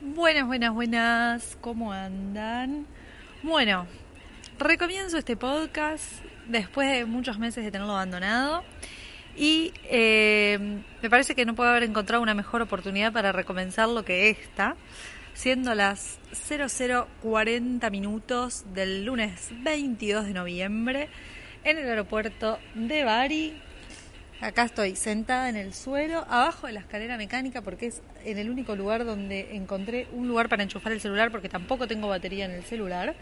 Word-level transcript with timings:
Buenas, 0.00 0.46
buenas, 0.46 0.72
buenas. 0.72 1.58
¿Cómo 1.60 1.92
andan? 1.92 2.86
Bueno, 3.42 3.88
recomienzo 4.56 5.18
este 5.18 5.36
podcast 5.36 6.04
después 6.46 6.88
de 6.88 7.04
muchos 7.04 7.40
meses 7.40 7.64
de 7.64 7.72
tenerlo 7.72 7.94
abandonado. 7.94 8.62
Y 9.36 9.72
eh, 9.82 10.80
me 11.02 11.10
parece 11.10 11.34
que 11.34 11.44
no 11.44 11.56
puedo 11.56 11.70
haber 11.70 11.82
encontrado 11.82 12.22
una 12.22 12.34
mejor 12.34 12.62
oportunidad 12.62 13.12
para 13.12 13.32
recomenzar 13.32 13.88
que 14.04 14.30
esta, 14.30 14.76
siendo 15.34 15.74
las 15.74 16.20
0040 16.48 17.90
minutos 17.90 18.66
del 18.72 19.04
lunes 19.04 19.48
22 19.64 20.26
de 20.26 20.32
noviembre 20.32 21.08
en 21.64 21.76
el 21.76 21.88
aeropuerto 21.88 22.60
de 22.76 23.02
Bari, 23.02 23.60
Acá 24.40 24.62
estoy 24.62 24.94
sentada 24.94 25.48
en 25.48 25.56
el 25.56 25.74
suelo, 25.74 26.24
abajo 26.28 26.68
de 26.68 26.72
la 26.72 26.78
escalera 26.78 27.16
mecánica, 27.16 27.60
porque 27.60 27.86
es 27.86 28.02
en 28.24 28.38
el 28.38 28.50
único 28.50 28.76
lugar 28.76 29.04
donde 29.04 29.56
encontré 29.56 30.06
un 30.12 30.28
lugar 30.28 30.48
para 30.48 30.62
enchufar 30.62 30.92
el 30.92 31.00
celular, 31.00 31.32
porque 31.32 31.48
tampoco 31.48 31.88
tengo 31.88 32.06
batería 32.06 32.44
en 32.44 32.52
el 32.52 32.62
celular. 32.62 33.16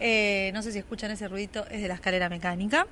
Eh, 0.00 0.50
no 0.54 0.62
sé 0.62 0.72
si 0.72 0.78
escuchan 0.78 1.10
ese 1.10 1.28
ruidito, 1.28 1.66
es 1.70 1.82
de 1.82 1.88
la 1.88 1.94
escalera 1.94 2.30
mecánica. 2.30 2.86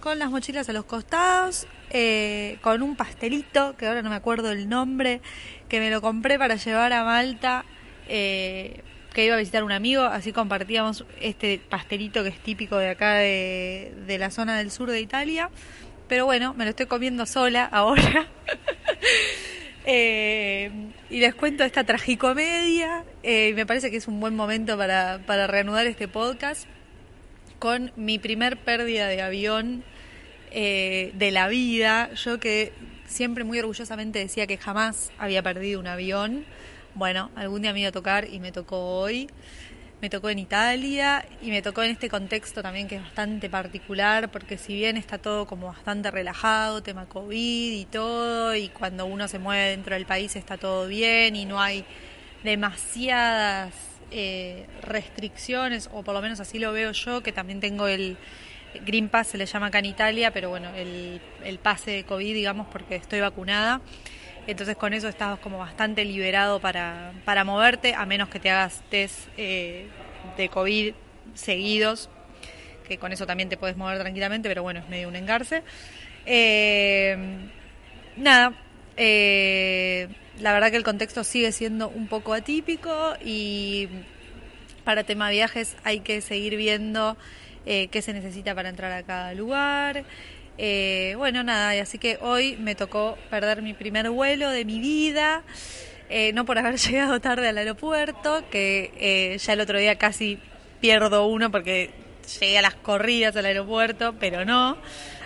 Con 0.00 0.18
las 0.18 0.30
mochilas 0.30 0.66
a 0.70 0.72
los 0.72 0.86
costados, 0.86 1.66
eh, 1.90 2.56
con 2.62 2.80
un 2.80 2.96
pastelito, 2.96 3.76
que 3.76 3.86
ahora 3.86 4.00
no 4.00 4.08
me 4.08 4.16
acuerdo 4.16 4.50
el 4.50 4.70
nombre, 4.70 5.20
que 5.68 5.80
me 5.80 5.90
lo 5.90 6.00
compré 6.00 6.38
para 6.38 6.56
llevar 6.56 6.94
a 6.94 7.04
Malta, 7.04 7.66
eh, 8.08 8.80
que 9.12 9.26
iba 9.26 9.34
a 9.34 9.38
visitar 9.38 9.62
un 9.62 9.72
amigo, 9.72 10.04
así 10.04 10.32
compartíamos 10.32 11.04
este 11.20 11.60
pastelito 11.68 12.22
que 12.22 12.30
es 12.30 12.38
típico 12.38 12.78
de 12.78 12.88
acá 12.88 13.16
de, 13.16 13.92
de 14.06 14.18
la 14.18 14.30
zona 14.30 14.56
del 14.56 14.70
sur 14.70 14.90
de 14.90 15.02
Italia. 15.02 15.50
Pero 16.08 16.26
bueno, 16.26 16.54
me 16.54 16.64
lo 16.64 16.70
estoy 16.70 16.86
comiendo 16.86 17.26
sola 17.26 17.64
ahora. 17.64 18.28
Eh, 19.86 20.70
y 21.10 21.20
les 21.20 21.34
cuento 21.34 21.62
esta 21.62 21.84
tragicomedia. 21.84 23.04
Eh, 23.22 23.52
me 23.54 23.66
parece 23.66 23.90
que 23.90 23.98
es 23.98 24.08
un 24.08 24.18
buen 24.18 24.34
momento 24.34 24.78
para, 24.78 25.20
para 25.26 25.46
reanudar 25.46 25.86
este 25.86 26.08
podcast 26.08 26.66
con 27.58 27.92
mi 27.94 28.18
primer 28.18 28.56
pérdida 28.56 29.08
de 29.08 29.20
avión 29.20 29.84
eh, 30.52 31.12
de 31.14 31.30
la 31.32 31.48
vida. 31.48 32.12
Yo 32.14 32.40
que 32.40 32.72
siempre 33.06 33.44
muy 33.44 33.58
orgullosamente 33.58 34.20
decía 34.20 34.46
que 34.46 34.56
jamás 34.56 35.12
había 35.18 35.42
perdido 35.42 35.80
un 35.80 35.86
avión. 35.86 36.46
Bueno, 36.94 37.30
algún 37.36 37.62
día 37.62 37.72
me 37.72 37.80
iba 37.80 37.90
a 37.90 37.92
tocar 37.92 38.28
y 38.32 38.40
me 38.40 38.52
tocó 38.52 39.00
hoy 39.00 39.28
me 40.04 40.10
tocó 40.10 40.28
en 40.28 40.38
Italia 40.38 41.24
y 41.40 41.48
me 41.48 41.62
tocó 41.62 41.82
en 41.82 41.92
este 41.92 42.10
contexto 42.10 42.62
también 42.62 42.86
que 42.86 42.96
es 42.96 43.02
bastante 43.02 43.48
particular 43.48 44.30
porque 44.30 44.58
si 44.58 44.74
bien 44.74 44.98
está 44.98 45.16
todo 45.16 45.46
como 45.46 45.68
bastante 45.68 46.10
relajado, 46.10 46.82
tema 46.82 47.06
COVID 47.06 47.72
y 47.72 47.86
todo, 47.86 48.54
y 48.54 48.68
cuando 48.68 49.06
uno 49.06 49.28
se 49.28 49.38
mueve 49.38 49.70
dentro 49.70 49.94
del 49.94 50.04
país 50.04 50.36
está 50.36 50.58
todo 50.58 50.88
bien 50.88 51.36
y 51.36 51.46
no 51.46 51.58
hay 51.58 51.86
demasiadas 52.42 53.72
eh, 54.10 54.66
restricciones, 54.82 55.88
o 55.90 56.02
por 56.02 56.12
lo 56.12 56.20
menos 56.20 56.38
así 56.38 56.58
lo 56.58 56.70
veo 56.72 56.92
yo, 56.92 57.22
que 57.22 57.32
también 57.32 57.60
tengo 57.60 57.86
el 57.86 58.18
Green 58.84 59.08
Pass, 59.08 59.28
se 59.28 59.38
le 59.38 59.46
llama 59.46 59.68
acá 59.68 59.78
en 59.78 59.86
Italia, 59.86 60.32
pero 60.32 60.50
bueno, 60.50 60.68
el, 60.74 61.18
el 61.44 61.58
pase 61.58 61.92
de 61.92 62.04
COVID, 62.04 62.34
digamos, 62.34 62.66
porque 62.70 62.96
estoy 62.96 63.20
vacunada. 63.20 63.80
Entonces 64.46 64.76
con 64.76 64.92
eso 64.92 65.08
estás 65.08 65.38
como 65.38 65.58
bastante 65.58 66.04
liberado 66.04 66.60
para, 66.60 67.12
para 67.24 67.44
moverte, 67.44 67.94
a 67.94 68.04
menos 68.04 68.28
que 68.28 68.40
te 68.40 68.50
hagas 68.50 68.82
test 68.90 69.28
eh, 69.38 69.86
de 70.36 70.48
COVID 70.48 70.94
seguidos, 71.34 72.10
que 72.86 72.98
con 72.98 73.12
eso 73.12 73.26
también 73.26 73.48
te 73.48 73.56
puedes 73.56 73.76
mover 73.76 73.98
tranquilamente, 73.98 74.48
pero 74.48 74.62
bueno, 74.62 74.80
es 74.80 74.88
medio 74.88 75.08
un 75.08 75.16
engarce. 75.16 75.62
Eh, 76.26 77.16
nada, 78.16 78.52
eh, 78.98 80.08
la 80.38 80.52
verdad 80.52 80.70
que 80.70 80.76
el 80.76 80.84
contexto 80.84 81.24
sigue 81.24 81.50
siendo 81.50 81.88
un 81.88 82.06
poco 82.06 82.34
atípico 82.34 83.14
y 83.24 83.88
para 84.84 85.04
tema 85.04 85.30
viajes 85.30 85.74
hay 85.84 86.00
que 86.00 86.20
seguir 86.20 86.56
viendo 86.56 87.16
qué 87.64 88.02
se 88.02 88.12
necesita 88.12 88.54
para 88.54 88.68
entrar 88.68 88.92
a 88.92 89.02
cada 89.04 89.32
lugar. 89.32 90.04
Eh, 90.56 91.14
bueno, 91.16 91.42
nada, 91.42 91.74
y 91.74 91.80
así 91.80 91.98
que 91.98 92.18
hoy 92.20 92.56
me 92.56 92.74
tocó 92.74 93.18
perder 93.28 93.62
mi 93.62 93.74
primer 93.74 94.10
vuelo 94.10 94.50
de 94.50 94.64
mi 94.64 94.78
vida, 94.78 95.42
eh, 96.08 96.32
no 96.32 96.44
por 96.44 96.58
haber 96.58 96.76
llegado 96.78 97.20
tarde 97.20 97.48
al 97.48 97.58
aeropuerto, 97.58 98.44
que 98.50 98.92
eh, 98.96 99.38
ya 99.38 99.52
el 99.54 99.60
otro 99.60 99.78
día 99.78 99.96
casi 99.96 100.38
pierdo 100.80 101.26
uno 101.26 101.50
porque 101.50 101.90
llegué 102.40 102.58
a 102.58 102.62
las 102.62 102.74
corridas 102.74 103.36
al 103.36 103.46
aeropuerto, 103.46 104.14
pero 104.18 104.44
no. 104.44 104.76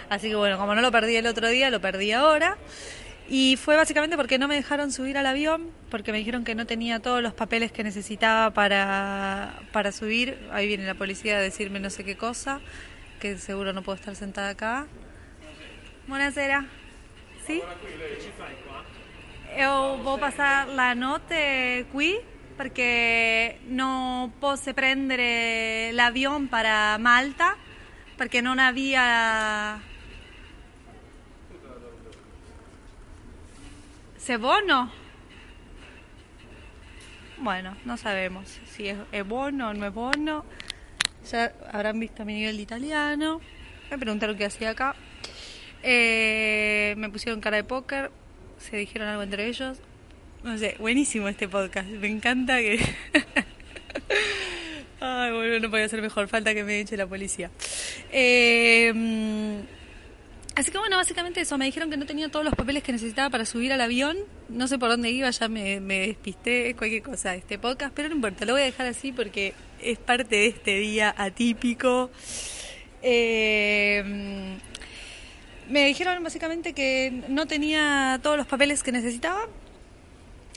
Así 0.08 0.28
que 0.28 0.36
bueno, 0.36 0.56
como 0.56 0.74
no 0.74 0.80
lo 0.80 0.90
perdí 0.90 1.16
el 1.16 1.26
otro 1.26 1.48
día, 1.48 1.70
lo 1.70 1.80
perdí 1.80 2.12
ahora. 2.12 2.56
Y 3.30 3.56
fue 3.56 3.76
básicamente 3.76 4.16
porque 4.16 4.38
no 4.38 4.48
me 4.48 4.54
dejaron 4.54 4.90
subir 4.90 5.18
al 5.18 5.26
avión, 5.26 5.70
porque 5.90 6.12
me 6.12 6.18
dijeron 6.18 6.44
que 6.44 6.54
no 6.54 6.64
tenía 6.64 7.00
todos 7.00 7.22
los 7.22 7.34
papeles 7.34 7.70
que 7.70 7.84
necesitaba 7.84 8.54
para, 8.54 9.60
para 9.70 9.92
subir. 9.92 10.38
Ahí 10.50 10.66
viene 10.66 10.86
la 10.86 10.94
policía 10.94 11.36
a 11.36 11.40
decirme 11.40 11.78
no 11.78 11.90
sé 11.90 12.04
qué 12.04 12.16
cosa, 12.16 12.60
que 13.20 13.36
seguro 13.36 13.74
no 13.74 13.82
puedo 13.82 13.96
estar 13.96 14.16
sentada 14.16 14.48
acá. 14.50 14.86
Buonasera. 16.08 16.64
Sì? 17.44 17.62
Io 19.58 19.96
voglio 19.98 20.16
passare 20.16 20.72
la 20.72 20.94
notte 20.94 21.84
qui 21.90 22.18
perché 22.56 23.58
non 23.66 24.38
posso 24.38 24.72
prendere 24.72 25.90
l'avion 25.92 26.48
per 26.48 26.98
Malta 26.98 27.54
perché 28.16 28.40
non 28.40 28.58
había... 28.58 29.78
¿Se 34.16 34.38
bono? 34.38 34.90
Bueno, 37.36 37.76
no 37.84 37.98
sabemos 37.98 38.48
si 38.64 38.88
es, 38.88 38.96
es 39.12 39.26
bono 39.26 39.68
o 39.68 39.74
no 39.74 39.84
es 39.84 39.92
bono. 39.92 40.46
Ya 41.30 41.52
habrán 41.70 42.00
visto 42.00 42.24
mi 42.24 42.32
nivel 42.32 42.56
de 42.56 42.62
italiano. 42.62 43.42
Me 43.90 43.98
preguntaron 43.98 44.38
qué 44.38 44.46
hacía 44.46 44.70
acá. 44.70 44.96
Eh, 45.82 46.94
me 46.96 47.08
pusieron 47.08 47.40
cara 47.40 47.56
de 47.56 47.64
póker, 47.64 48.10
se 48.58 48.76
dijeron 48.76 49.08
algo 49.08 49.22
entre 49.22 49.46
ellos. 49.46 49.78
No 50.42 50.56
sé, 50.56 50.76
buenísimo 50.78 51.28
este 51.28 51.48
podcast. 51.48 51.88
Me 51.88 52.08
encanta 52.08 52.58
que. 52.58 52.78
Ay, 55.00 55.32
bueno, 55.32 55.60
no 55.60 55.70
podía 55.70 55.88
ser 55.88 56.02
mejor. 56.02 56.28
Falta 56.28 56.54
que 56.54 56.64
me 56.64 56.80
eche 56.80 56.96
la 56.96 57.06
policía. 57.06 57.50
Eh, 58.12 58.92
así 60.54 60.70
que 60.70 60.78
bueno, 60.78 60.96
básicamente 60.96 61.40
eso. 61.40 61.58
Me 61.58 61.64
dijeron 61.64 61.90
que 61.90 61.96
no 61.96 62.06
tenía 62.06 62.28
todos 62.28 62.44
los 62.44 62.54
papeles 62.54 62.82
que 62.82 62.92
necesitaba 62.92 63.30
para 63.30 63.44
subir 63.44 63.72
al 63.72 63.80
avión. 63.80 64.16
No 64.48 64.68
sé 64.68 64.78
por 64.78 64.88
dónde 64.88 65.10
iba, 65.10 65.30
ya 65.30 65.48
me, 65.48 65.80
me 65.80 66.06
despisté, 66.06 66.74
cualquier 66.76 67.02
cosa 67.02 67.34
este 67.34 67.58
podcast. 67.58 67.92
Pero 67.94 68.08
no 68.08 68.16
importa, 68.16 68.44
lo 68.44 68.52
voy 68.52 68.62
a 68.62 68.66
dejar 68.66 68.86
así 68.86 69.12
porque 69.12 69.54
es 69.80 69.98
parte 69.98 70.36
de 70.36 70.46
este 70.46 70.78
día 70.78 71.14
atípico. 71.16 72.10
Eh, 73.02 74.58
me 75.68 75.86
dijeron 75.86 76.22
básicamente 76.22 76.72
que 76.72 77.24
no 77.28 77.46
tenía 77.46 78.18
todos 78.22 78.36
los 78.36 78.46
papeles 78.46 78.82
que 78.82 78.92
necesitaba, 78.92 79.46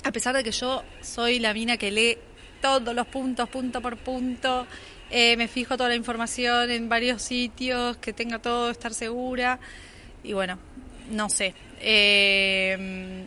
a 0.04 0.12
pesar 0.12 0.36
de 0.36 0.44
que 0.44 0.52
yo 0.52 0.84
soy 1.02 1.40
la 1.40 1.54
mina 1.54 1.78
que 1.78 1.92
lee 1.92 2.18
todos 2.62 2.96
los 2.96 3.08
puntos, 3.08 3.50
punto 3.50 3.82
por 3.82 3.98
punto, 3.98 4.68
eh, 5.10 5.36
me 5.38 5.48
fijo 5.48 5.78
toda 5.78 5.90
la 5.90 5.96
información 5.96 6.72
en 6.72 6.90
varios 6.90 7.22
sitios, 7.22 7.98
que 7.98 8.14
tenga 8.14 8.40
todo, 8.40 8.70
estar 8.70 8.94
segura, 8.94 9.60
y 10.24 10.34
bueno, 10.34 10.58
no 11.10 11.30
sé. 11.30 11.54
Eh, 11.80 13.26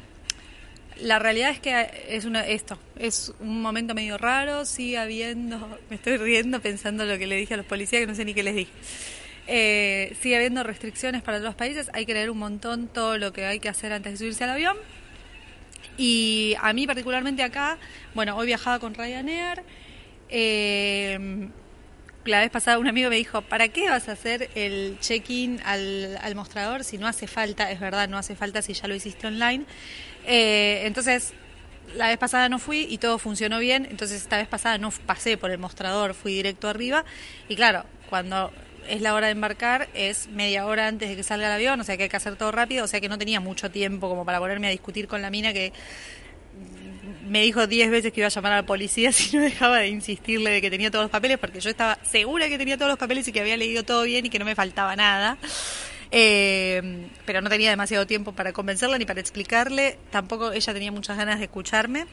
la 1.01 1.19
realidad 1.19 1.51
es 1.51 1.61
que 1.61 2.07
es 2.09 2.25
una, 2.25 2.47
esto, 2.47 2.79
es 2.97 3.33
un 3.41 3.61
momento 3.61 3.95
medio 3.95 4.17
raro, 4.17 4.65
sigue 4.65 4.99
habiendo, 4.99 5.79
me 5.91 5.97
estoy 5.97 6.17
riendo 6.17 6.61
pensando 6.61 7.05
lo 7.05 7.19
que 7.19 7.27
le 7.27 7.37
dije 7.37 7.55
a 7.55 7.57
los 7.57 7.67
policías, 7.67 8.01
que 8.01 8.07
no 8.07 8.15
sé 8.15 8.25
ni 8.25 8.33
qué 8.33 8.43
les 8.43 8.55
dije. 8.55 8.71
Eh, 9.47 10.17
sigue 10.21 10.37
habiendo 10.37 10.63
restricciones 10.63 11.23
para 11.23 11.39
los 11.39 11.55
países, 11.55 11.91
hay 11.93 12.07
que 12.07 12.15
leer 12.15 12.31
un 12.31 12.39
montón 12.39 12.89
todo 12.89 13.19
lo 13.19 13.33
que 13.33 13.45
hay 13.45 13.61
que 13.61 13.69
hacer 13.69 13.93
antes 13.93 14.13
de 14.13 14.19
subirse 14.19 14.45
al 14.45 14.51
avión. 14.51 14.77
Y 15.97 16.57
a 16.61 16.73
mí 16.73 16.87
particularmente 16.87 17.43
acá, 17.43 17.79
bueno, 18.15 18.37
hoy 18.37 18.47
viajaba 18.47 18.79
con 18.79 18.95
Ryanair. 18.95 19.63
Eh, 20.29 21.49
la 22.25 22.41
vez 22.41 22.51
pasada 22.51 22.79
un 22.79 22.89
amigo 22.89 23.11
me 23.11 23.17
dijo, 23.17 23.43
¿para 23.43 23.69
qué 23.69 23.89
vas 23.89 24.09
a 24.09 24.13
hacer 24.13 24.51
el 24.55 24.99
check-in 25.01 25.61
al, 25.65 26.19
al, 26.23 26.35
mostrador 26.35 26.85
si 26.85 26.99
no 26.99 27.07
hace 27.07 27.27
falta? 27.27 27.71
Es 27.71 27.81
verdad, 27.81 28.09
no 28.09 28.17
hace 28.17 28.35
falta 28.35 28.63
si 28.63 28.73
ya 28.73 28.89
lo 28.89 28.95
hiciste 28.95 29.27
online. 29.27 29.67
Eh, 30.27 30.83
entonces, 30.87 31.35
la 31.97 32.09
vez 32.09 32.19
pasada 32.19 32.49
no 32.49 32.59
fui 32.59 32.87
y 32.89 32.99
todo 32.99 33.19
funcionó 33.19 33.59
bien, 33.59 33.87
entonces 33.91 34.23
esta 34.23 34.39
vez 34.39 34.49
pasada 34.49 34.79
no 34.79 34.91
pasé 34.91 35.37
por 35.37 35.51
el 35.51 35.59
mostrador, 35.59 36.15
fui 36.15 36.33
directo 36.33 36.69
arriba. 36.69 37.05
Y 37.49 37.57
claro, 37.57 37.85
cuando 38.09 38.51
es 38.89 39.01
la 39.01 39.15
hora 39.15 39.27
de 39.27 39.33
embarcar, 39.33 39.89
es 39.95 40.29
media 40.29 40.67
hora 40.67 40.89
antes 40.89 41.09
de 41.09 41.17
que 41.17 41.23
salga 41.23 41.47
el 41.47 41.53
avión, 41.53 41.81
o 41.81 41.85
sea 41.85 41.97
que 41.97 42.05
hay 42.05 42.09
que 42.09 42.17
hacer 42.17 42.37
todo 42.37 42.53
rápido, 42.53 42.85
o 42.85 42.89
sea 42.89 43.01
que 43.01 43.09
no 43.09 43.19
tenía 43.19 43.41
mucho 43.41 43.71
tiempo 43.71 44.09
como 44.09 44.25
para 44.25 44.39
ponerme 44.39 44.69
a 44.69 44.71
discutir 44.71 45.09
con 45.09 45.23
la 45.23 45.31
mina 45.31 45.53
que 45.53 45.73
me 47.27 47.43
dijo 47.43 47.67
diez 47.67 47.91
veces 47.91 48.13
que 48.13 48.21
iba 48.21 48.27
a 48.27 48.31
llamar 48.31 48.53
a 48.53 48.57
la 48.57 48.67
policía 48.67 49.13
si 49.13 49.37
no 49.37 49.43
dejaba 49.43 49.79
de 49.79 49.89
insistirle 49.89 50.51
de 50.51 50.61
que 50.61 50.71
tenía 50.71 50.91
todos 50.91 51.05
los 51.05 51.11
papeles, 51.11 51.39
porque 51.39 51.61
yo 51.61 51.71
estaba 51.71 51.99
segura 52.03 52.49
que 52.49 52.59
tenía 52.59 52.77
todos 52.77 52.91
los 52.91 52.99
papeles 52.99 53.27
y 53.29 53.33
que 53.33 53.41
había 53.41 53.57
leído 53.57 53.83
todo 53.83 54.05
bien 54.05 54.27
y 54.27 54.31
que 54.31 54.39
no 54.39 54.45
me 54.45 54.55
faltaba 54.55 54.97
nada. 54.97 55.39
Eh, 56.11 57.09
pero 57.27 57.41
no 57.41 57.51
tenía 57.51 57.71
demasiado 57.71 58.07
tiempo 58.07 58.33
para 58.33 58.53
convencerla 58.53 58.99
ni 58.99 59.05
para 59.05 59.19
explicarle, 59.19 59.99
tampoco 60.11 60.53
ella 60.53 60.73
tenía 60.73 60.93
muchas 60.93 61.17
ganas 61.17 61.39
de 61.39 61.47
escucharme. 61.47 62.07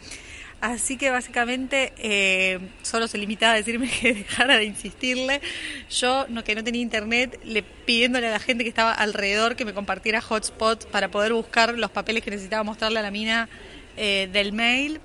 Así 0.62 0.96
que 0.96 1.10
básicamente 1.10 1.92
eh, 1.98 2.60
solo 2.84 3.08
se 3.08 3.18
limitaba 3.18 3.54
a 3.54 3.56
decirme 3.56 3.90
que 3.90 4.14
dejara 4.14 4.58
de 4.58 4.66
insistirle. 4.66 5.42
Yo, 5.90 6.28
que 6.46 6.54
no 6.54 6.64
tenía 6.64 6.84
internet, 6.84 7.40
le 7.44 7.64
pidiéndole 7.64 8.28
a 8.28 8.32
la 8.32 8.40
gente 8.40 8.64
que 8.64 8.70
estaba 8.70 8.94
alrededor 8.94 9.56
que 9.56 9.66
me 9.66 9.74
compartiera 9.74 10.22
hotspot 10.22 10.86
para 10.92 11.10
poder 11.10 11.34
buscar 11.34 11.74
los 11.74 11.90
papeles 11.90 12.24
que 12.24 12.30
necesitaba 12.30 12.64
mostrarle 12.64 13.00
a 13.00 13.02
la 13.02 13.10
mina 13.10 13.50
eh, 13.98 14.30
del 14.32 14.54
mail. 14.54 15.02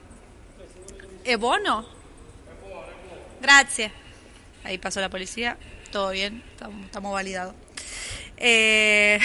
¿Es 1.24 1.38
bono? 1.38 1.86
Gracias. 3.40 3.92
Ahí 4.62 4.76
pasó 4.76 5.00
la 5.00 5.08
policía. 5.08 5.56
Todo 5.90 6.10
bien, 6.10 6.42
estamos, 6.52 6.84
estamos 6.84 7.12
validados. 7.14 7.54
Eh... 8.36 9.18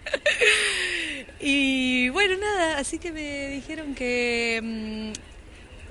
y 1.40 2.10
bueno, 2.10 2.36
nada, 2.36 2.78
así 2.78 2.98
que 2.98 3.10
me 3.10 3.48
dijeron 3.48 3.94
que 3.94 4.60
mm, 4.62 5.29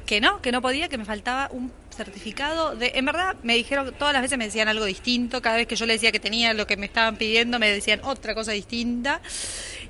que 0.09 0.19
no, 0.19 0.41
que 0.41 0.51
no 0.51 0.59
podía, 0.59 0.87
que 0.89 0.97
me 0.97 1.05
faltaba 1.05 1.49
un 1.51 1.71
certificado 1.95 2.75
de... 2.75 2.93
En 2.95 3.05
verdad 3.05 3.35
me 3.43 3.53
dijeron, 3.53 3.93
todas 3.93 4.11
las 4.11 4.23
veces 4.23 4.39
me 4.39 4.45
decían 4.45 4.67
algo 4.67 4.85
distinto, 4.85 5.39
cada 5.39 5.57
vez 5.57 5.67
que 5.67 5.75
yo 5.75 5.85
le 5.85 5.93
decía 5.93 6.11
que 6.11 6.19
tenía 6.19 6.51
lo 6.55 6.65
que 6.65 6.77
me 6.77 6.87
estaban 6.87 7.15
pidiendo, 7.15 7.59
me 7.59 7.69
decían 7.69 7.99
otra 8.03 8.33
cosa 8.33 8.51
distinta. 8.51 9.21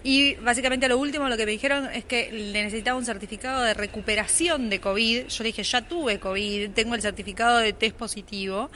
Y 0.03 0.35
básicamente 0.35 0.89
lo 0.89 0.97
último, 0.97 1.29
lo 1.29 1.37
que 1.37 1.45
me 1.45 1.53
dijeron 1.53 1.89
es 1.93 2.03
que 2.03 2.33
le 2.33 2.63
necesitaba 2.65 2.97
un 2.97 3.05
certificado 3.05 3.61
de 3.61 3.73
recuperación 3.73 4.69
de 4.69 4.81
COVID. 4.81 5.27
Yo 5.27 5.43
le 5.45 5.47
dije, 5.47 5.63
ya 5.63 5.83
tuve 5.83 6.19
COVID, 6.19 6.71
tengo 6.71 6.95
el 6.95 7.01
certificado 7.01 7.59
de 7.59 7.71
test 7.71 7.95
positivo. 7.95 8.69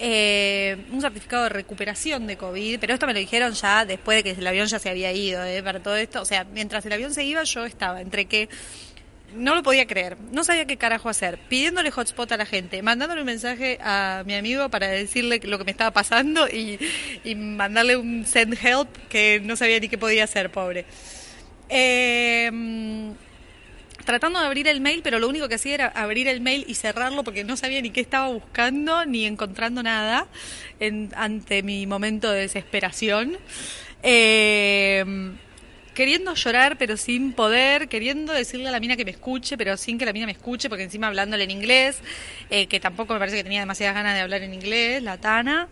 Eh, 0.00 0.76
un 0.92 1.00
certificado 1.00 1.42
de 1.42 1.48
recuperación 1.48 2.28
de 2.28 2.36
COVID, 2.36 2.78
pero 2.78 2.94
esto 2.94 3.08
me 3.08 3.14
lo 3.14 3.18
dijeron 3.18 3.52
ya 3.54 3.84
después 3.84 4.18
de 4.18 4.22
que 4.22 4.38
el 4.38 4.46
avión 4.46 4.68
ya 4.68 4.78
se 4.78 4.88
había 4.88 5.10
ido, 5.10 5.42
eh, 5.42 5.60
para 5.60 5.82
todo 5.82 5.96
esto. 5.96 6.22
O 6.22 6.24
sea, 6.24 6.44
mientras 6.44 6.86
el 6.86 6.92
avión 6.92 7.12
se 7.12 7.24
iba, 7.24 7.42
yo 7.42 7.64
estaba 7.64 8.00
entre 8.00 8.26
que 8.26 8.48
no 9.34 9.54
lo 9.54 9.62
podía 9.62 9.86
creer, 9.86 10.16
no 10.32 10.44
sabía 10.44 10.66
qué 10.66 10.76
carajo 10.76 11.08
hacer, 11.08 11.38
pidiéndole 11.48 11.90
hotspot 11.90 12.30
a 12.32 12.36
la 12.36 12.46
gente, 12.46 12.82
mandándole 12.82 13.20
un 13.20 13.26
mensaje 13.26 13.78
a 13.82 14.22
mi 14.26 14.34
amigo 14.34 14.68
para 14.68 14.88
decirle 14.88 15.40
lo 15.44 15.58
que 15.58 15.64
me 15.64 15.70
estaba 15.70 15.90
pasando 15.90 16.48
y, 16.48 16.78
mandarle 17.36 17.96
un 17.96 18.24
send 18.26 18.58
help 18.62 18.88
que 19.08 19.40
no 19.40 19.56
sabía 19.56 19.80
ni 19.80 19.88
qué 19.88 19.98
podía 19.98 20.24
hacer, 20.24 20.50
pobre. 20.50 20.86
Em, 21.68 23.14
tratando 24.04 24.40
de 24.40 24.46
abrir 24.46 24.66
el 24.68 24.80
mail, 24.80 25.02
pero 25.02 25.18
lo 25.18 25.28
único 25.28 25.48
que 25.48 25.56
hacía 25.56 25.74
era 25.74 25.86
abrir 25.88 26.28
el 26.28 26.40
mail 26.40 26.64
y 26.66 26.74
cerrarlo 26.74 27.22
porque 27.24 27.44
no 27.44 27.56
sabía 27.56 27.82
ni 27.82 27.90
qué 27.90 28.00
estaba 28.00 28.28
buscando 28.28 29.04
ni 29.04 29.26
encontrando 29.26 29.82
nada 29.82 30.26
ante 31.14 31.62
mi 31.62 31.86
momento 31.86 32.30
de 32.30 32.40
desesperación. 32.40 33.36
Eh, 34.02 35.04
queriendo 35.98 36.32
llorar 36.34 36.78
pero 36.78 36.96
sin 36.96 37.32
poder, 37.32 37.88
queriendo 37.88 38.32
decirle 38.32 38.68
a 38.68 38.70
la 38.70 38.78
mina 38.78 38.96
que 38.96 39.04
me 39.04 39.10
escuche 39.10 39.58
pero 39.58 39.76
sin 39.76 39.98
que 39.98 40.04
la 40.04 40.12
mina 40.12 40.26
me 40.26 40.32
escuche, 40.32 40.68
porque 40.68 40.84
encima 40.84 41.08
hablándole 41.08 41.42
en 41.42 41.50
inglés, 41.50 42.00
eh, 42.50 42.68
que 42.68 42.78
tampoco 42.78 43.14
me 43.14 43.18
parece 43.18 43.38
que 43.38 43.42
tenía 43.42 43.58
demasiadas 43.58 43.96
ganas 43.96 44.14
de 44.14 44.20
hablar 44.20 44.42
en 44.42 44.54
inglés, 44.54 45.02
la 45.02 45.18
Tana. 45.18 45.66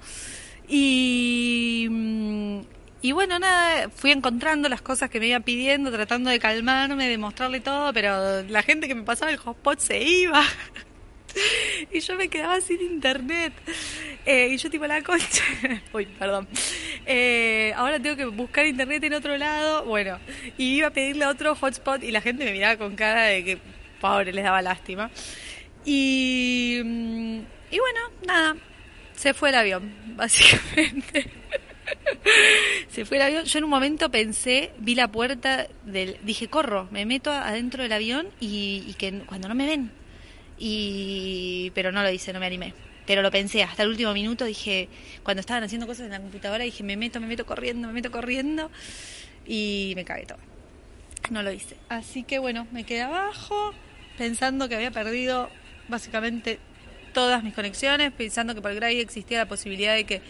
Y, 0.69 1.87
mm, 1.89 2.61
y 3.03 3.13
bueno, 3.13 3.39
nada, 3.39 3.89
fui 3.91 4.11
encontrando 4.11 4.69
las 4.69 4.83
cosas 4.83 5.11
que 5.11 5.21
me 5.21 5.29
iban 5.29 5.45
pidiendo, 5.45 5.93
tratando 5.93 6.29
de 6.29 6.41
calmarme, 6.41 7.07
de 7.09 7.19
mostrarle 7.19 7.61
todo, 7.61 7.93
pero 7.93 8.43
la 8.43 8.63
gente 8.65 8.89
que 8.89 8.97
me 8.97 9.05
pasaba 9.05 9.31
el 9.31 9.37
hotspot 9.37 9.79
se 9.79 10.03
iba. 10.03 10.43
y 11.93 12.01
yo 12.01 12.17
me 12.17 12.29
quedaba 12.29 12.61
sin 12.61 12.81
internet. 12.81 13.53
Eh, 14.25 14.49
y 14.53 14.57
yo 14.57 14.71
tipo 14.71 14.87
la 14.87 15.03
concha. 15.03 15.45
Uy, 15.93 16.07
perdón. 16.07 16.49
Eh, 17.05 17.73
ahora 17.77 18.01
tengo 18.01 18.17
que 18.17 18.25
buscar 18.27 18.67
internet 18.67 19.03
en 19.05 19.15
otro 19.15 19.37
lado. 19.37 19.85
Bueno, 19.85 20.19
y 20.59 20.77
iba 20.77 20.89
a 20.89 20.91
pedirle 20.91 21.27
otro 21.27 21.55
hotspot 21.55 22.03
y 22.03 22.11
la 22.11 22.21
gente 22.21 22.45
me 22.45 22.53
miraba 22.53 22.77
con 22.77 22.97
cara 22.97 23.25
de 23.25 23.45
que 23.45 23.59
pobre, 24.01 24.33
les 24.33 24.45
daba 24.45 24.63
lástima. 24.63 25.11
Y, 25.85 26.81
mm, 26.85 27.39
y 27.71 27.79
bueno, 27.79 28.01
nada, 28.27 28.57
se 29.15 29.35
fue 29.35 29.51
el 29.51 29.55
avión, 29.55 29.95
básicamente. 30.17 31.31
se 32.89 33.05
fue 33.05 33.19
el 33.19 33.23
avión. 33.23 33.45
Yo 33.45 33.59
en 33.59 33.65
un 33.65 33.71
momento 33.71 34.11
pensé, 34.11 34.73
vi 34.79 34.95
la 34.95 35.09
puerta 35.09 35.69
del. 35.85 36.19
Dije, 36.23 36.49
corro, 36.49 36.89
me 36.91 37.07
meto 37.07 37.31
adentro 37.31 37.83
del 37.85 37.93
avión 37.93 38.29
y, 38.41 38.85
y 38.89 38.95
que 38.95 39.21
cuando 39.27 39.49
no 39.49 39.55
me 39.55 39.67
ven 39.67 39.93
y 40.59 41.71
pero 41.75 41.93
no 41.93 42.03
lo 42.03 42.11
hice, 42.11 42.33
no 42.33 42.41
me 42.41 42.47
animé. 42.47 42.75
Pero 43.07 43.23
lo 43.23 43.31
pensé 43.31 43.63
hasta 43.63 43.85
el 43.85 43.91
último 43.91 44.13
minuto, 44.13 44.45
dije, 44.45 44.89
cuando 45.23 45.41
estaban 45.41 45.63
haciendo 45.63 45.87
cosas 45.87 46.07
en 46.07 46.13
la 46.13 46.21
computadora, 46.21 46.65
dije, 46.65 46.83
me 46.83 46.97
meto, 46.97 47.21
me 47.21 47.29
meto 47.29 47.47
corriendo, 47.47 47.87
me 47.87 47.95
meto 47.95 48.11
corriendo 48.11 48.71
y 49.47 49.93
me 49.95 50.05
cagué 50.05 50.27
todo. 50.27 50.39
No 51.31 51.43
lo 51.43 51.53
hice. 51.53 51.77
Así 51.89 52.25
que 52.25 52.39
bueno, 52.39 52.67
me 52.73 52.85
quedé 52.85 53.03
abajo 53.03 53.73
pensando 54.19 54.69
que 54.69 54.75
había 54.75 54.91
perdido 54.91 55.51
básicamente 55.89 56.59
todas 57.13 57.45
mis 57.45 57.55
conexiones, 57.55 58.13
pensando 58.13 58.55
que 58.55 58.61
por 58.61 58.75
Gray 58.75 59.01
existía 59.01 59.39
la 59.39 59.47
posibilidad 59.47 59.95
de 59.95 60.05
que 60.05 60.23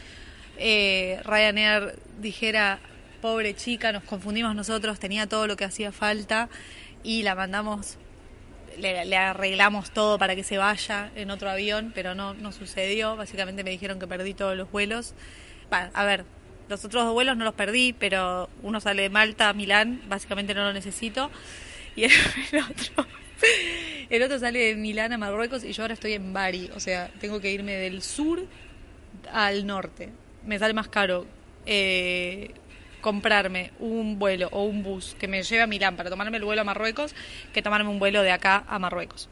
eh, 0.58 1.20
Ryanair 1.24 1.98
dijera, 2.20 2.78
pobre 3.20 3.54
chica, 3.54 3.90
nos 3.92 4.04
confundimos 4.04 4.54
nosotros, 4.54 4.98
tenía 4.98 5.26
todo 5.26 5.46
lo 5.46 5.56
que 5.56 5.64
hacía 5.64 5.92
falta 5.92 6.48
y 7.02 7.22
la 7.22 7.34
mandamos 7.34 7.98
le, 8.78 9.16
arreglamos 9.16 9.90
todo 9.90 10.18
para 10.18 10.34
que 10.36 10.44
se 10.44 10.58
vaya 10.58 11.10
en 11.14 11.30
otro 11.30 11.50
avión, 11.50 11.92
pero 11.94 12.14
no, 12.14 12.34
no 12.34 12.52
sucedió. 12.52 13.16
Básicamente 13.16 13.64
me 13.64 13.70
dijeron 13.70 13.98
que 13.98 14.06
perdí 14.06 14.34
todos 14.34 14.56
los 14.56 14.70
vuelos. 14.70 15.14
a 15.70 16.04
ver, 16.04 16.24
los 16.68 16.84
otros 16.84 17.04
dos 17.04 17.12
vuelos 17.12 17.36
no 17.36 17.44
los 17.44 17.54
perdí, 17.54 17.92
pero 17.92 18.48
uno 18.62 18.80
sale 18.80 19.02
de 19.02 19.10
Malta 19.10 19.48
a 19.48 19.52
Milán, 19.52 20.02
básicamente 20.08 20.54
no 20.54 20.64
lo 20.64 20.72
necesito. 20.72 21.30
Y 21.94 22.04
el, 22.04 22.12
otro, 22.70 23.06
el 24.10 24.22
otro 24.22 24.38
sale 24.38 24.58
de 24.58 24.74
Milán 24.74 25.12
a 25.12 25.18
Marruecos 25.18 25.64
y 25.64 25.72
yo 25.72 25.82
ahora 25.82 25.94
estoy 25.94 26.14
en 26.14 26.32
Bari. 26.32 26.70
O 26.74 26.80
sea, 26.80 27.10
tengo 27.20 27.40
que 27.40 27.52
irme 27.52 27.72
del 27.72 28.02
sur 28.02 28.46
al 29.32 29.66
norte. 29.66 30.10
Me 30.44 30.58
sale 30.58 30.74
más 30.74 30.88
caro. 30.88 31.26
Eh, 31.64 32.50
comprarme 33.06 33.70
un 33.78 34.18
vuelo 34.18 34.48
o 34.50 34.64
un 34.64 34.82
bus 34.82 35.14
que 35.16 35.28
me 35.28 35.44
lleve 35.44 35.62
a 35.62 35.68
Milán 35.68 35.94
para 35.94 36.10
tomarme 36.10 36.38
el 36.38 36.44
vuelo 36.44 36.62
a 36.62 36.64
Marruecos 36.64 37.14
que 37.52 37.62
tomarme 37.62 37.88
un 37.88 38.00
vuelo 38.00 38.20
de 38.22 38.32
acá 38.32 38.64
a 38.66 38.80
Marruecos. 38.80 39.28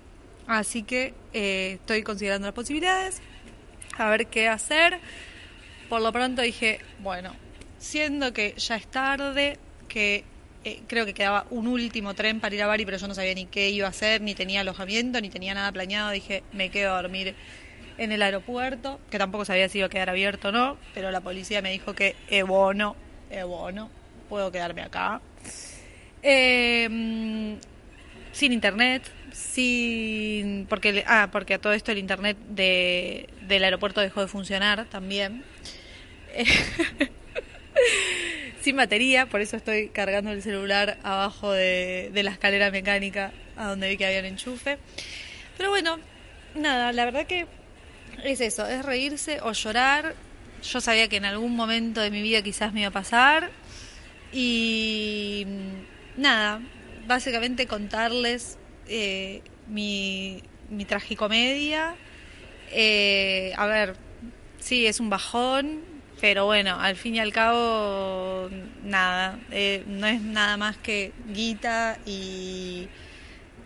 Así 0.46 0.84
que 0.84 1.12
eh, 1.32 1.78
estoy 1.80 2.04
considerando 2.04 2.46
las 2.46 2.54
posibilidades, 2.54 3.20
a 3.98 4.08
ver 4.10 4.28
qué 4.28 4.46
hacer. 4.46 5.00
Por 5.88 6.02
lo 6.02 6.12
pronto 6.12 6.40
dije, 6.40 6.78
bueno, 7.00 7.34
siendo 7.78 8.32
que 8.32 8.54
ya 8.56 8.76
es 8.76 8.86
tarde, 8.86 9.58
que 9.88 10.22
eh, 10.62 10.82
creo 10.86 11.04
que 11.04 11.12
quedaba 11.12 11.44
un 11.50 11.66
último 11.66 12.14
tren 12.14 12.38
para 12.38 12.54
ir 12.54 12.62
a 12.62 12.68
Bari, 12.68 12.84
pero 12.84 12.98
yo 12.98 13.08
no 13.08 13.14
sabía 13.16 13.34
ni 13.34 13.46
qué 13.46 13.70
iba 13.70 13.88
a 13.88 13.90
hacer, 13.90 14.20
ni 14.20 14.36
tenía 14.36 14.60
alojamiento, 14.60 15.20
ni 15.20 15.30
tenía 15.30 15.52
nada 15.52 15.72
planeado, 15.72 16.12
dije, 16.12 16.44
me 16.52 16.70
quedo 16.70 16.92
a 16.92 17.02
dormir 17.02 17.34
en 17.98 18.12
el 18.12 18.22
aeropuerto, 18.22 19.00
que 19.10 19.18
tampoco 19.18 19.44
sabía 19.44 19.68
si 19.68 19.78
iba 19.78 19.88
a 19.88 19.90
quedar 19.90 20.10
abierto 20.10 20.50
o 20.50 20.52
no, 20.52 20.78
pero 20.94 21.10
la 21.10 21.22
policía 21.22 21.60
me 21.60 21.72
dijo 21.72 21.94
que 21.94 22.14
eh, 22.28 22.44
bueno, 22.44 22.94
eh, 23.30 23.42
bueno, 23.42 23.90
puedo 24.28 24.50
quedarme 24.52 24.82
acá. 24.82 25.20
Em, 26.22 27.58
sin 28.32 28.52
internet, 28.52 29.02
sin 29.32 30.66
porque 30.66 31.04
ah, 31.06 31.28
porque 31.30 31.54
a 31.54 31.58
todo 31.58 31.72
esto 31.72 31.92
el 31.92 31.98
internet 31.98 32.36
de, 32.48 33.28
del 33.42 33.64
aeropuerto 33.64 34.00
dejó 34.00 34.20
de 34.20 34.28
funcionar 34.28 34.86
también. 34.86 35.44
sin 38.60 38.76
batería, 38.76 39.26
por 39.26 39.40
eso 39.40 39.56
estoy 39.56 39.88
cargando 39.88 40.30
el 40.32 40.42
celular 40.42 40.98
abajo 41.02 41.52
de, 41.52 42.10
de 42.12 42.22
la 42.22 42.30
escalera 42.30 42.70
mecánica 42.70 43.32
a 43.56 43.68
donde 43.68 43.88
vi 43.88 43.96
que 43.96 44.06
había 44.06 44.20
un 44.20 44.26
enchufe. 44.26 44.78
Pero 45.56 45.70
bueno, 45.70 45.98
nada, 46.54 46.92
la 46.92 47.04
verdad 47.04 47.26
que 47.26 47.46
es 48.24 48.40
eso, 48.40 48.66
es 48.66 48.84
reírse 48.84 49.40
o 49.42 49.52
llorar 49.52 50.14
yo 50.64 50.80
sabía 50.80 51.08
que 51.08 51.16
en 51.16 51.24
algún 51.24 51.54
momento 51.54 52.00
de 52.00 52.10
mi 52.10 52.22
vida 52.22 52.42
quizás 52.42 52.72
me 52.72 52.80
iba 52.80 52.88
a 52.88 52.92
pasar. 52.92 53.50
Y 54.32 55.46
nada, 56.16 56.60
básicamente 57.06 57.66
contarles 57.66 58.58
eh, 58.88 59.42
mi, 59.68 60.42
mi 60.70 60.84
tragicomedia. 60.84 61.94
Eh, 62.70 63.52
a 63.56 63.66
ver, 63.66 63.96
sí, 64.58 64.86
es 64.86 65.00
un 65.00 65.10
bajón, 65.10 65.82
pero 66.20 66.46
bueno, 66.46 66.80
al 66.80 66.96
fin 66.96 67.14
y 67.14 67.20
al 67.20 67.32
cabo, 67.32 68.48
nada, 68.82 69.38
eh, 69.50 69.84
no 69.86 70.06
es 70.06 70.20
nada 70.20 70.56
más 70.56 70.76
que 70.78 71.12
guita 71.28 71.98
y, 72.06 72.88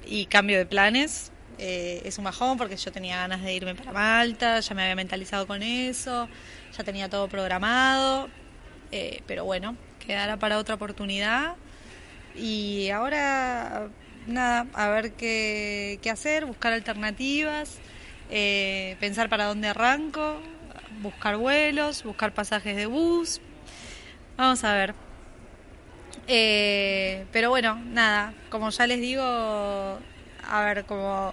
y 0.06 0.26
cambio 0.26 0.58
de 0.58 0.66
planes. 0.66 1.32
es 1.58 2.18
un 2.18 2.24
bajón 2.24 2.58
porque 2.58 2.76
yo 2.76 2.92
tenía 2.92 3.16
ganas 3.16 3.42
de 3.42 3.54
irme 3.54 3.74
para 3.74 3.92
Malta, 3.92 4.60
ya 4.60 4.74
me 4.74 4.82
había 4.82 4.96
mentalizado 4.96 5.46
con 5.46 5.62
eso 5.62 6.28
ya 6.76 6.84
tenía 6.84 7.08
todo 7.08 7.28
programado, 7.28 8.28
eh, 8.92 9.22
pero 9.26 9.44
bueno, 9.44 9.76
quedará 9.98 10.36
para 10.38 10.58
otra 10.58 10.74
oportunidad. 10.74 11.56
Y 12.34 12.90
ahora, 12.90 13.88
nada, 14.26 14.66
a 14.74 14.88
ver 14.88 15.12
qué, 15.12 15.98
qué 16.02 16.10
hacer, 16.10 16.46
buscar 16.46 16.72
alternativas, 16.72 17.78
eh, 18.30 18.96
pensar 19.00 19.28
para 19.28 19.46
dónde 19.46 19.68
arranco, 19.68 20.40
buscar 21.00 21.36
vuelos, 21.36 22.04
buscar 22.04 22.32
pasajes 22.32 22.76
de 22.76 22.86
bus. 22.86 23.40
Vamos 24.36 24.62
a 24.64 24.72
ver. 24.74 24.94
Eh, 26.26 27.24
pero 27.32 27.50
bueno, 27.50 27.76
nada, 27.86 28.34
como 28.50 28.70
ya 28.70 28.86
les 28.86 29.00
digo, 29.00 29.22
a 29.22 30.62
ver, 30.64 30.84
como 30.84 31.32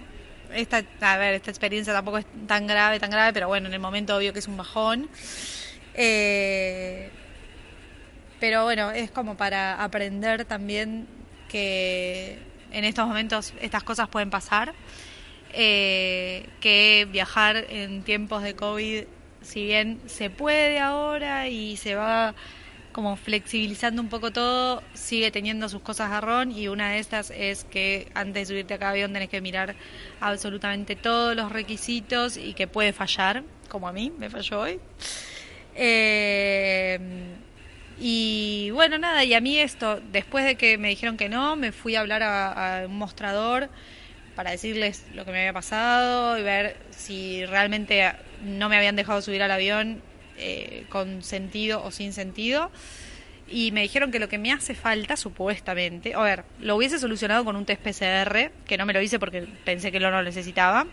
esta, 0.56 0.84
a 1.02 1.18
ver, 1.18 1.36
esta 1.36 1.52
experiencia 1.52 1.94
tampoco 1.94 2.18
es 2.18 2.26
tan 2.48 2.68
grave, 2.68 3.00
tan 3.00 3.10
grave, 3.10 3.34
pero 3.34 3.48
bueno, 3.48 3.68
en 3.68 3.74
el 3.74 3.80
momento 3.80 4.16
obvio 4.16 4.34
que 4.34 4.40
es 4.40 4.48
un 4.48 4.58
bajón. 4.58 5.10
Eh, 5.94 7.10
pero 8.40 8.64
bueno, 8.64 8.92
es 8.92 9.12
como 9.12 9.38
para 9.38 9.84
aprender 9.84 10.46
también 10.46 11.08
que 11.48 12.38
en 12.72 12.84
estos 12.84 13.08
momentos 13.08 13.54
estas 13.62 13.84
cosas 13.84 14.10
pueden 14.10 14.30
pasar, 14.30 14.74
eh, 15.54 16.48
que 16.60 17.08
viajar 17.12 17.66
en 17.70 18.04
tiempos 18.04 18.44
de 18.44 18.56
COVID, 18.56 19.04
si 19.42 19.64
bien 19.64 20.02
se 20.08 20.30
puede 20.30 20.80
ahora 20.80 21.48
y 21.48 21.78
se 21.78 21.96
va 21.96 22.36
como 22.96 23.18
flexibilizando 23.18 24.02
un 24.02 24.08
poco 24.08 24.32
todo, 24.32 24.82
sigue 24.94 25.30
teniendo 25.30 25.68
sus 25.68 25.82
cosas 25.82 26.10
garrón 26.10 26.54
y 26.54 26.70
una 26.70 26.92
de 26.92 27.00
estas 27.00 27.30
es 27.30 27.66
que 27.66 28.08
antes 28.14 28.48
de 28.48 28.54
subirte 28.54 28.74
a 28.74 28.78
cada 28.78 28.92
avión 28.92 29.12
tenés 29.12 29.28
que 29.28 29.42
mirar 29.42 29.76
absolutamente 30.22 30.96
todos 30.96 31.36
los 31.36 31.52
requisitos 31.52 32.38
y 32.38 32.54
que 32.54 32.68
puede 32.68 32.94
fallar, 32.94 33.44
como 33.68 33.90
a 33.90 33.92
mí 33.92 34.14
me 34.18 34.30
falló 34.30 34.62
hoy. 34.62 34.80
Eh, 35.76 36.98
y 38.00 38.70
bueno, 38.72 38.98
nada, 38.98 39.26
y 39.26 39.34
a 39.34 39.42
mí 39.42 39.58
esto, 39.58 40.00
después 40.14 40.46
de 40.46 40.56
que 40.56 40.78
me 40.78 40.88
dijeron 40.88 41.18
que 41.18 41.28
no, 41.28 41.58
me 41.58 41.74
fui 41.74 41.98
a 41.98 42.00
hablar 42.00 42.24
a, 42.24 42.84
un 42.86 42.98
mostrador 42.98 43.68
para 44.38 44.52
decirles 44.52 45.04
lo 45.14 45.26
que 45.26 45.34
me 45.34 45.40
había 45.40 45.52
pasado 45.52 46.38
y 46.40 46.44
ver 46.44 46.78
si 46.92 47.46
realmente 47.46 48.14
no 48.42 48.70
me 48.70 48.78
habían 48.78 48.96
dejado 48.96 49.22
subir 49.22 49.44
al 49.44 49.52
avión 49.52 50.02
eh, 50.38 50.86
con 50.90 51.24
sentido 51.24 51.84
o 51.84 51.92
sin 51.92 52.14
sentido. 52.14 52.72
Y 53.48 53.72
me 53.72 53.82
dijeron 53.82 54.12
que 54.12 54.20
lo 54.20 54.28
que 54.28 54.38
me 54.38 54.52
hace 54.52 54.74
falta, 54.74 55.16
supuestamente, 55.18 56.16
a 56.16 56.22
ver, 56.22 56.46
lo 56.60 56.76
hubiese 56.76 56.98
solucionado 56.98 57.46
con 57.46 57.56
un 57.56 57.66
test 57.66 57.82
PCR, 57.82 58.52
que 58.66 58.78
no 58.78 58.86
me 58.86 58.94
lo 58.94 59.02
hice 59.02 59.20
porque 59.20 59.48
pensé 59.64 59.92
que 59.92 60.00
lo 60.00 60.10
no 60.10 60.24
necesitaba, 60.24 60.88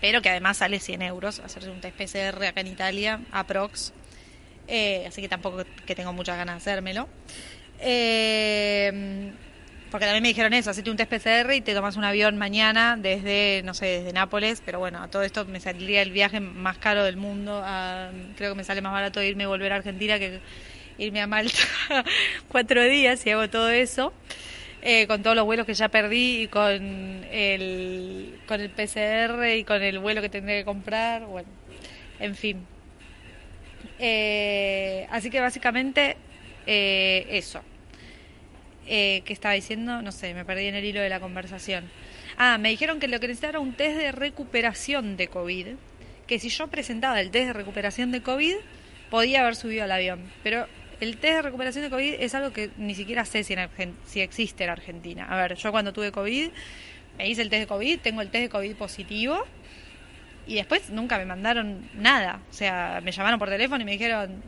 pero 0.00 0.22
que 0.22 0.30
además 0.30 0.58
sale 0.58 0.78
100 0.78 1.02
euros 1.02 1.40
hacerse 1.40 1.70
un 1.70 1.80
test 1.80 1.96
PCR 1.96 2.44
acá 2.44 2.60
en 2.60 2.68
Italia, 2.68 3.20
aprox. 3.32 3.92
Eh, 4.68 5.04
así 5.08 5.20
que 5.20 5.28
tampoco 5.28 5.64
que 5.84 5.94
tengo 5.96 6.12
muchas 6.12 6.36
ganas 6.36 6.64
de 6.64 6.70
hacérmelo. 6.70 7.08
Eh, 7.80 9.32
porque 9.92 10.06
también 10.06 10.22
me 10.22 10.30
dijeron 10.30 10.54
eso, 10.54 10.70
hacete 10.70 10.90
un 10.90 10.96
test 10.96 11.12
PCR 11.12 11.52
y 11.52 11.60
te 11.60 11.74
tomas 11.74 11.96
un 11.96 12.04
avión 12.04 12.38
mañana 12.38 12.96
desde, 12.98 13.60
no 13.62 13.74
sé, 13.74 13.86
desde 13.86 14.14
Nápoles, 14.14 14.62
pero 14.64 14.78
bueno, 14.78 15.02
a 15.02 15.08
todo 15.08 15.22
esto 15.22 15.44
me 15.44 15.60
saldría 15.60 16.00
el 16.00 16.10
viaje 16.12 16.40
más 16.40 16.78
caro 16.78 17.04
del 17.04 17.18
mundo, 17.18 17.62
creo 18.36 18.52
que 18.52 18.56
me 18.56 18.64
sale 18.64 18.80
más 18.80 18.92
barato 18.92 19.22
irme 19.22 19.42
y 19.42 19.46
volver 19.46 19.70
a 19.70 19.76
Argentina 19.76 20.18
que 20.18 20.40
irme 20.96 21.20
a 21.20 21.26
Malta 21.26 21.58
cuatro 22.48 22.82
días 22.84 23.24
y 23.26 23.30
hago 23.30 23.48
todo 23.50 23.68
eso. 23.68 24.14
Eh, 24.84 25.06
con 25.06 25.22
todos 25.22 25.36
los 25.36 25.44
vuelos 25.44 25.64
que 25.64 25.74
ya 25.74 25.88
perdí 25.88 26.42
y 26.42 26.48
con 26.48 27.24
el, 27.30 28.40
con 28.48 28.60
el 28.60 28.70
PCR 28.70 29.46
y 29.56 29.62
con 29.62 29.80
el 29.80 30.00
vuelo 30.00 30.20
que 30.22 30.28
tendré 30.28 30.60
que 30.60 30.64
comprar, 30.64 31.26
bueno, 31.26 31.48
en 32.18 32.34
fin. 32.34 32.66
Eh, 34.00 35.06
así 35.10 35.30
que 35.30 35.38
básicamente 35.38 36.16
eh, 36.66 37.26
eso 37.28 37.62
eh, 38.86 39.22
que 39.24 39.32
estaba 39.32 39.54
diciendo, 39.54 40.02
no 40.02 40.12
sé, 40.12 40.34
me 40.34 40.44
perdí 40.44 40.66
en 40.66 40.74
el 40.74 40.84
hilo 40.84 41.00
de 41.00 41.08
la 41.08 41.20
conversación. 41.20 41.84
Ah, 42.36 42.58
me 42.58 42.70
dijeron 42.70 42.98
que 43.00 43.08
lo 43.08 43.20
que 43.20 43.28
necesitaba 43.28 43.50
era 43.50 43.60
un 43.60 43.74
test 43.74 43.96
de 43.96 44.12
recuperación 44.12 45.16
de 45.16 45.28
COVID, 45.28 45.66
que 46.26 46.38
si 46.38 46.48
yo 46.48 46.68
presentaba 46.68 47.20
el 47.20 47.30
test 47.30 47.46
de 47.48 47.52
recuperación 47.52 48.10
de 48.10 48.22
COVID, 48.22 48.56
podía 49.10 49.42
haber 49.42 49.56
subido 49.56 49.84
al 49.84 49.92
avión. 49.92 50.20
Pero 50.42 50.66
el 51.00 51.18
test 51.18 51.34
de 51.34 51.42
recuperación 51.42 51.84
de 51.84 51.90
COVID 51.90 52.14
es 52.14 52.34
algo 52.34 52.52
que 52.52 52.70
ni 52.76 52.94
siquiera 52.94 53.24
sé 53.24 53.44
si, 53.44 53.52
en 53.52 53.68
si 54.06 54.20
existe 54.20 54.64
en 54.64 54.70
Argentina. 54.70 55.26
A 55.28 55.36
ver, 55.36 55.56
yo 55.56 55.70
cuando 55.70 55.92
tuve 55.92 56.12
COVID, 56.12 56.50
me 57.18 57.28
hice 57.28 57.42
el 57.42 57.50
test 57.50 57.60
de 57.60 57.66
COVID, 57.66 58.00
tengo 58.00 58.22
el 58.22 58.30
test 58.30 58.42
de 58.42 58.48
COVID 58.48 58.74
positivo, 58.76 59.44
y 60.46 60.56
después 60.56 60.90
nunca 60.90 61.18
me 61.18 61.24
mandaron 61.24 61.88
nada. 61.94 62.40
O 62.50 62.52
sea, 62.52 63.00
me 63.02 63.12
llamaron 63.12 63.38
por 63.38 63.48
teléfono 63.48 63.82
y 63.82 63.84
me 63.84 63.92
dijeron, 63.92 64.42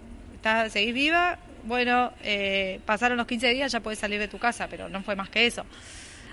¿Estás, 0.45 0.73
¿seguís 0.73 0.93
viva? 0.93 1.39
Bueno, 1.67 2.13
eh, 2.23 2.81
pasaron 2.85 3.17
los 3.17 3.27
15 3.27 3.49
días, 3.51 3.73
ya 3.73 3.81
puedes 3.81 3.99
salir 3.99 4.19
de 4.19 4.29
tu 4.29 4.39
casa, 4.39 4.69
pero 4.69 4.89
no 4.89 5.03
fue 5.03 5.17
más 5.17 5.31
que 5.31 5.47
eso. 5.47 5.65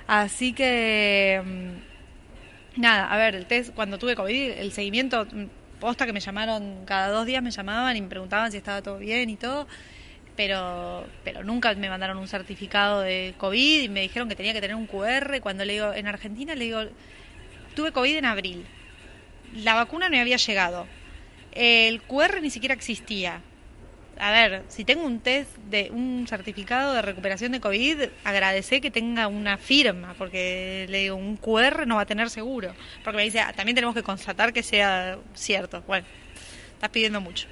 Así 0.08 0.54
que, 0.54 1.42
mm, 1.44 2.82
nada, 2.82 3.12
a 3.12 3.18
ver, 3.18 3.36
el 3.36 3.46
test, 3.46 3.74
cuando 3.74 3.98
tuve 3.98 4.16
COVID, 4.16 4.52
el 4.52 4.72
seguimiento, 4.72 5.26
mm, 5.26 5.46
posta 5.80 6.06
que 6.06 6.14
me 6.14 6.20
llamaron, 6.20 6.86
cada 6.86 7.10
dos 7.10 7.26
días 7.26 7.42
me 7.42 7.52
llamaban 7.52 7.96
y 7.98 8.02
me 8.02 8.08
preguntaban 8.08 8.52
si 8.52 8.58
estaba 8.58 8.82
todo 8.82 8.98
bien 8.98 9.30
y 9.30 9.38
todo, 9.38 9.68
pero, 10.36 11.06
pero 11.24 11.44
nunca 11.44 11.74
me 11.76 11.90
mandaron 11.90 12.18
un 12.18 12.28
certificado 12.28 13.02
de 13.02 13.34
COVID 13.38 13.84
y 13.84 13.90
me 13.90 14.02
dijeron 14.02 14.30
que 14.30 14.36
tenía 14.36 14.54
que 14.54 14.62
tener 14.62 14.76
un 14.76 14.88
QR. 14.88 15.40
Cuando 15.42 15.66
le 15.66 15.74
digo, 15.74 15.94
en 15.94 16.08
Argentina 16.08 16.56
le 16.56 16.66
digo, 16.66 16.84
tuve 17.76 17.92
COVID 17.92 18.18
en 18.18 18.26
abril, 18.26 18.66
la 19.56 19.76
vacuna 19.76 20.10
no 20.10 20.18
había 20.20 20.38
llegado, 20.38 20.88
el 21.54 22.02
QR 22.02 22.42
ni 22.42 22.50
siquiera 22.50 22.74
existía 22.74 23.42
a 24.22 24.32
ver, 24.32 24.64
si 24.68 24.86
tengo 24.86 25.04
un 25.04 25.20
test 25.20 25.58
de 25.72 25.90
un 25.92 26.28
certificado 26.28 26.94
de 26.94 27.02
recuperación 27.02 27.54
de 27.54 27.60
COVID, 27.60 28.04
agradecé 28.24 28.80
que 28.80 28.92
tenga 28.92 29.28
una 29.28 29.58
firma, 29.58 30.14
porque 30.16 30.86
le 30.90 31.00
digo, 31.00 31.16
un 31.16 31.38
QR 31.38 31.88
no 31.88 31.96
va 31.96 32.04
a 32.04 32.06
tener 32.06 32.30
seguro. 32.30 32.76
Porque 33.04 33.18
me 33.18 33.24
dice, 33.24 33.40
ah, 33.40 33.52
también 33.52 33.74
tenemos 33.74 33.96
que 33.96 34.04
constatar 34.04 34.54
que 34.54 34.62
sea 34.62 35.18
cierto. 35.34 35.82
Bueno, 35.88 36.06
estás 36.76 36.92
pidiendo 36.92 37.20
mucho. 37.20 37.48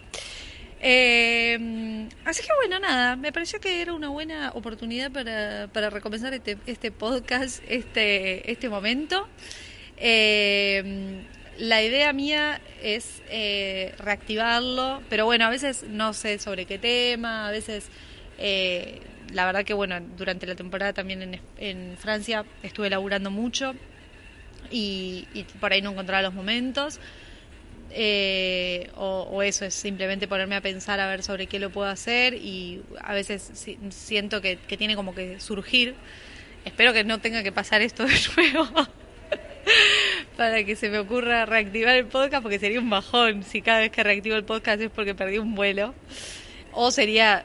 Eh, 0.79 2.07
así 2.23 2.43
que 2.43 2.49
bueno, 2.59 2.77
nada, 2.77 3.15
me 3.15 3.33
pareció 3.33 3.59
que 3.59 3.81
era 3.81 3.93
una 3.93 4.09
buena 4.09 4.51
oportunidad 4.53 5.11
para, 5.11 5.69
para 5.73 5.89
recomenzar 5.89 6.35
este, 6.35 6.55
este 6.67 6.91
podcast, 6.91 7.63
este, 7.67 8.51
este 8.51 8.69
momento. 8.69 9.27
Eh, 9.97 11.25
la 11.59 11.83
idea 11.83 12.13
mía 12.13 12.61
es 12.81 13.21
eh, 13.29 13.93
reactivarlo, 13.99 15.01
pero 15.09 15.25
bueno, 15.25 15.45
a 15.45 15.49
veces 15.49 15.83
no 15.83 16.13
sé 16.13 16.39
sobre 16.39 16.65
qué 16.65 16.79
tema, 16.79 17.47
a 17.47 17.51
veces 17.51 17.89
eh, 18.37 19.01
la 19.33 19.45
verdad 19.45 19.65
que 19.65 19.73
bueno, 19.73 19.99
durante 20.17 20.47
la 20.47 20.55
temporada 20.55 20.93
también 20.93 21.21
en, 21.21 21.41
en 21.57 21.97
Francia 21.97 22.45
estuve 22.63 22.89
laburando 22.89 23.29
mucho 23.29 23.73
y, 24.71 25.27
por 25.59 25.73
ahí 25.73 25.81
no 25.81 25.91
encontraba 25.91 26.21
los 26.21 26.33
momentos. 26.33 26.99
Eh, 27.91 28.91
o, 28.95 29.41
eso 29.41 29.65
es 29.65 29.73
simplemente 29.73 30.27
ponerme 30.27 30.55
a 30.55 30.61
pensar 30.61 30.99
a 30.99 31.07
ver 31.07 31.23
sobre 31.23 31.47
qué 31.47 31.57
lo 31.57 31.71
puedo 31.71 31.89
hacer 31.89 32.35
y 32.35 32.83
a 33.01 33.15
veces 33.15 33.51
siento 33.89 34.41
que, 34.41 34.57
que 34.57 34.77
tiene 34.77 34.95
como 34.95 35.13
que 35.13 35.39
surgir. 35.39 35.95
Espero 36.65 36.93
que 36.93 37.03
no 37.03 37.19
tenga 37.19 37.41
que 37.43 37.51
pasar 37.51 37.81
esto 37.81 38.05
de 38.05 38.13
nuevo 38.37 38.87
para 40.39 40.63
que 40.63 40.77
se 40.77 40.89
me 40.89 40.99
ocurra 40.99 41.45
reactivar 41.45 41.97
el 41.97 42.05
podcast, 42.05 42.41
porque 42.41 42.59
sería 42.59 42.79
un 42.79 42.89
bajón 42.89 43.43
si 43.43 43.61
cada 43.61 43.79
vez 43.79 43.91
que 43.91 44.01
reactivo 44.03 44.37
el 44.37 44.45
podcast 44.45 44.79
es 44.79 44.89
porque 44.89 45.13
perdí 45.13 45.37
un 45.37 45.53
vuelo. 45.53 45.93
O 46.71 46.91
sería 46.91 47.43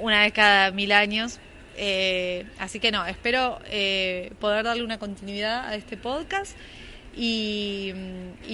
una 0.00 0.20
vez 0.20 0.32
cada 0.32 0.70
mil 0.70 0.92
años. 0.92 1.40
Eh, 1.76 2.46
así 2.60 2.78
que 2.78 2.92
no, 2.92 3.04
espero 3.06 3.58
eh, 3.64 4.30
poder 4.38 4.62
darle 4.62 4.84
una 4.84 5.00
continuidad 5.00 5.66
a 5.66 5.74
este 5.74 5.96
podcast 5.96 6.56
y, 7.16 7.92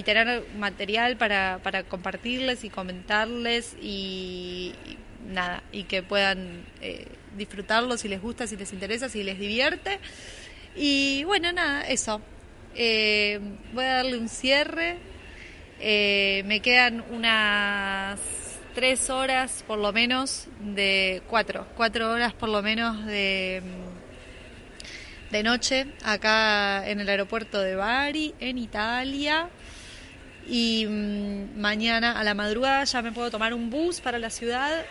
tener 0.03 0.43
material 0.57 1.15
para, 1.15 1.59
para, 1.61 1.83
compartirles 1.83 2.63
y 2.63 2.71
comentarles 2.71 3.75
y, 3.79 4.73
nada, 5.31 5.61
y 5.71 5.83
que 5.83 6.01
puedan 6.01 6.65
eh, 6.81 7.05
disfrutarlo 7.37 7.97
si 7.97 8.07
les 8.07 8.19
gusta, 8.19 8.47
si 8.47 8.57
les 8.57 8.73
interesa, 8.73 9.09
si 9.09 9.21
les 9.21 9.37
divierte. 9.37 9.99
Y 10.75 11.23
bueno, 11.25 11.51
nada, 11.51 11.83
eso. 11.83 12.19
Eh, 12.75 13.39
voy 13.73 13.85
a 13.85 13.93
darle 13.95 14.17
un 14.17 14.27
cierre. 14.27 14.97
Eh, 15.79 16.43
me 16.45 16.59
quedan 16.59 17.03
unas 17.11 18.19
tres 18.73 19.09
horas 19.09 19.63
por 19.65 19.79
lo 19.79 19.93
menos 19.93 20.47
de 20.59 21.21
cuatro, 21.29 21.65
cuatro 21.77 22.11
horas 22.11 22.33
por 22.33 22.49
lo 22.49 22.61
menos 22.61 23.05
de, 23.05 23.61
de 25.31 25.43
noche 25.43 25.87
acá 26.03 26.89
en 26.89 26.99
el 26.99 27.07
aeropuerto 27.07 27.61
de 27.61 27.75
Bari, 27.75 28.35
en 28.39 28.57
Italia. 28.57 29.49
Y 30.47 30.85
mm, 30.85 31.57
mañana 31.59 32.19
a 32.19 32.23
la 32.23 32.33
madrugada 32.33 32.83
ya 32.83 33.01
me 33.01 33.11
puedo 33.13 33.31
tomar 33.31 33.53
un 33.53 33.69
bus 33.69 34.01
para 34.01 34.19
la 34.19 34.29
ciudad 34.29 34.85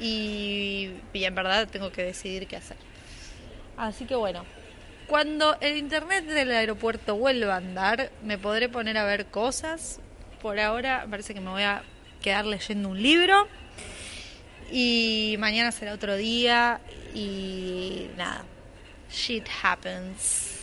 y, 0.00 0.90
y 1.12 1.24
en 1.24 1.34
verdad 1.34 1.68
tengo 1.70 1.92
que 1.92 2.02
decidir 2.02 2.46
qué 2.46 2.56
hacer. 2.56 2.78
Así 3.76 4.06
que 4.06 4.14
bueno, 4.16 4.44
cuando 5.08 5.56
el 5.60 5.78
internet 5.78 6.26
del 6.26 6.52
aeropuerto 6.52 7.16
vuelva 7.16 7.54
a 7.54 7.56
andar, 7.56 8.12
me 8.22 8.36
podré 8.36 8.68
poner 8.68 8.98
a 8.98 9.04
ver 9.04 9.26
cosas. 9.26 10.00
Por 10.42 10.60
ahora 10.60 11.06
parece 11.10 11.34
que 11.34 11.40
me 11.40 11.50
voy 11.50 11.62
a 11.62 11.82
quedar 12.22 12.44
leyendo 12.44 12.90
un 12.90 13.02
libro. 13.02 13.48
Y 14.70 15.36
mañana 15.38 15.72
será 15.72 15.94
otro 15.94 16.14
día. 16.16 16.80
Y 17.14 18.08
nada, 18.16 18.44
shit 19.10 19.46
happens. 19.62 20.57